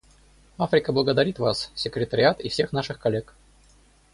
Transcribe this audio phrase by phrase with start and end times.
[0.57, 3.35] Африка благодарит Вас, Секретариат и всех наших коллег.